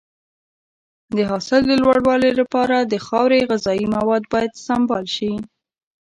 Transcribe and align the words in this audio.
د 1.15 1.17
حاصل 1.29 1.61
د 1.67 1.71
لوړوالي 1.83 2.31
لپاره 2.39 2.77
د 2.81 2.93
خاورې 3.05 3.39
غذایي 3.49 3.87
مواد 3.95 4.23
باید 4.33 4.53
سمبال 4.65 5.05
شي. 5.15 5.33